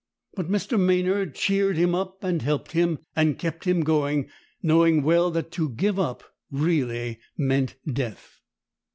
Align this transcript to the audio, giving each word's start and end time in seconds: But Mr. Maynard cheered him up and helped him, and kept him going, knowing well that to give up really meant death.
But 0.33 0.49
Mr. 0.49 0.79
Maynard 0.79 1.35
cheered 1.35 1.77
him 1.77 1.93
up 1.93 2.23
and 2.23 2.41
helped 2.41 2.71
him, 2.71 2.97
and 3.15 3.37
kept 3.37 3.65
him 3.65 3.81
going, 3.83 4.31
knowing 4.63 5.03
well 5.03 5.29
that 5.29 5.51
to 5.51 5.69
give 5.69 5.99
up 5.99 6.23
really 6.49 7.19
meant 7.37 7.75
death. 7.85 8.39